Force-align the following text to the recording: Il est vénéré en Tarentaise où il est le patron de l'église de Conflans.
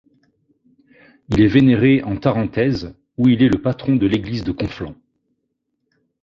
Il 1.29 1.41
est 1.41 1.45
vénéré 1.47 2.01
en 2.01 2.17
Tarentaise 2.17 2.95
où 3.19 3.27
il 3.27 3.43
est 3.43 3.49
le 3.49 3.61
patron 3.61 3.97
de 3.97 4.07
l'église 4.07 4.43
de 4.43 4.51
Conflans. 4.51 4.95